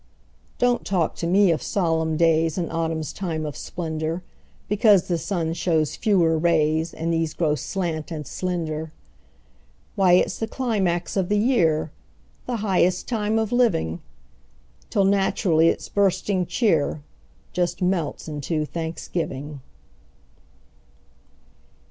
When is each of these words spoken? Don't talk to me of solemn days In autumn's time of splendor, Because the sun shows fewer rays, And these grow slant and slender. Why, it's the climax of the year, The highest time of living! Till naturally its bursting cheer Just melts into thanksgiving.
Don't 0.57 0.83
talk 0.83 1.13
to 1.17 1.27
me 1.27 1.51
of 1.51 1.61
solemn 1.61 2.17
days 2.17 2.57
In 2.57 2.71
autumn's 2.71 3.13
time 3.13 3.45
of 3.45 3.55
splendor, 3.55 4.23
Because 4.67 5.07
the 5.07 5.19
sun 5.19 5.53
shows 5.53 5.95
fewer 5.95 6.39
rays, 6.39 6.91
And 6.91 7.13
these 7.13 7.35
grow 7.35 7.53
slant 7.53 8.09
and 8.09 8.25
slender. 8.25 8.93
Why, 9.95 10.13
it's 10.13 10.39
the 10.39 10.47
climax 10.47 11.15
of 11.15 11.29
the 11.29 11.37
year, 11.37 11.91
The 12.47 12.55
highest 12.65 13.07
time 13.07 13.37
of 13.37 13.51
living! 13.51 14.01
Till 14.89 15.05
naturally 15.05 15.67
its 15.67 15.87
bursting 15.87 16.47
cheer 16.47 17.03
Just 17.53 17.79
melts 17.83 18.27
into 18.27 18.65
thanksgiving. 18.65 19.61